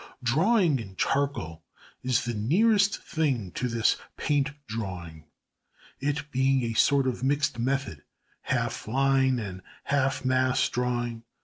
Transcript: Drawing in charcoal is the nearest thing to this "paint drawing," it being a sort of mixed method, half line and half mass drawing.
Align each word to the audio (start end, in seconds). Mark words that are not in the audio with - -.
Drawing 0.23 0.79
in 0.79 0.95
charcoal 0.95 1.63
is 2.01 2.25
the 2.25 2.33
nearest 2.33 3.03
thing 3.03 3.51
to 3.51 3.67
this 3.67 3.97
"paint 4.17 4.49
drawing," 4.65 5.25
it 5.99 6.31
being 6.31 6.63
a 6.63 6.73
sort 6.73 7.05
of 7.05 7.23
mixed 7.23 7.59
method, 7.59 8.01
half 8.41 8.87
line 8.87 9.37
and 9.37 9.61
half 9.83 10.25
mass 10.25 10.67
drawing. 10.69 11.21